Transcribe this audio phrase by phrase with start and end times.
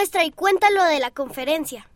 [0.00, 1.90] Muestra y cuéntalo de la conferencia.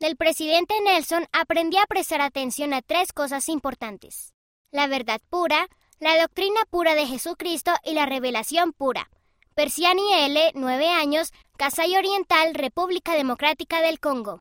[0.00, 4.34] Del presidente Nelson aprendí a prestar atención a tres cosas importantes.
[4.72, 5.68] La verdad pura,
[6.00, 9.10] la doctrina pura de Jesucristo y la revelación pura.
[9.54, 14.40] Persiani L., 9 años, Kasai Oriental, República Democrática del Congo.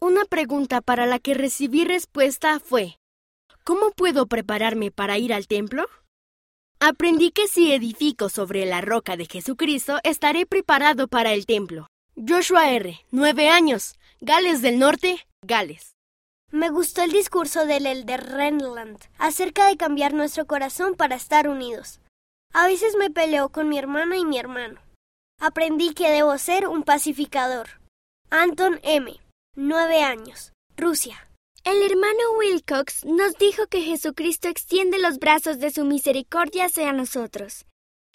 [0.00, 2.98] Una pregunta para la que recibí respuesta fue,
[3.62, 5.86] ¿cómo puedo prepararme para ir al templo?
[6.80, 11.86] Aprendí que si edifico sobre la roca de Jesucristo, estaré preparado para el templo.
[12.16, 15.96] Joshua R., 9 años, Gales del Norte, Gales.
[16.52, 22.00] Me gustó el discurso del Elder Renland acerca de cambiar nuestro corazón para estar unidos.
[22.52, 24.80] A veces me peleo con mi hermana y mi hermano.
[25.40, 27.80] Aprendí que debo ser un pacificador.
[28.30, 29.20] Anton M.,
[29.56, 31.28] 9 años, Rusia.
[31.64, 37.64] El hermano Wilcox nos dijo que Jesucristo extiende los brazos de su misericordia hacia nosotros.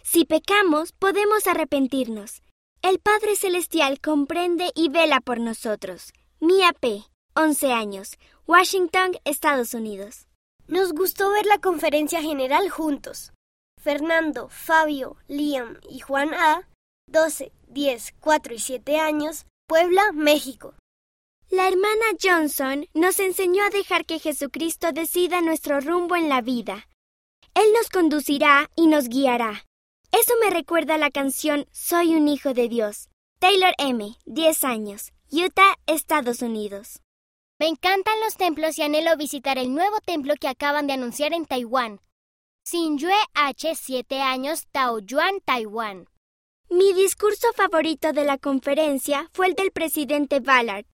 [0.03, 2.43] Si pecamos, podemos arrepentirnos.
[2.81, 6.13] El Padre Celestial comprende y vela por nosotros.
[6.39, 7.03] Mia P.,
[7.35, 10.27] 11 años, Washington, Estados Unidos.
[10.65, 13.33] Nos gustó ver la conferencia general juntos.
[13.81, 16.69] Fernando, Fabio, Liam y Juan A.,
[17.07, 20.73] 12, 10, 4 y 7 años, Puebla, México.
[21.49, 26.87] La hermana Johnson nos enseñó a dejar que Jesucristo decida nuestro rumbo en la vida.
[27.55, 29.65] Él nos conducirá y nos guiará.
[30.11, 33.09] Eso me recuerda a la canción Soy un hijo de Dios.
[33.39, 37.01] Taylor M., 10 años, Utah, Estados Unidos.
[37.59, 41.45] Me encantan los templos y anhelo visitar el nuevo templo que acaban de anunciar en
[41.45, 42.01] Taiwán.
[42.71, 46.07] Yue H., 7 años, Taoyuan, Taiwán.
[46.69, 50.85] Mi discurso favorito de la conferencia fue el del presidente Ballard.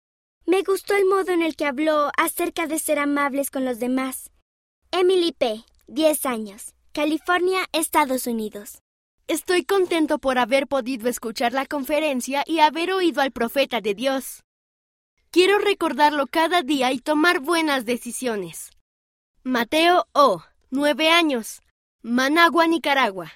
[0.45, 4.31] Me gustó el modo en el que habló acerca de ser amables con los demás.
[4.91, 8.84] Emily P., 10 años, California, Estados Unidos.
[9.27, 14.43] Estoy contento por haber podido escuchar la conferencia y haber oído al profeta de Dios.
[15.31, 18.69] Quiero recordarlo cada día y tomar buenas decisiones.
[19.43, 21.63] Mateo O., 9 años,
[22.03, 23.31] Managua, Nicaragua.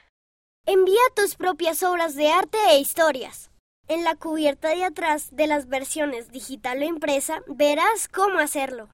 [0.68, 3.50] Envía tus propias obras de arte e historias.
[3.88, 8.86] En la cubierta de atrás de las versiones digital o impresa verás cómo hacerlo.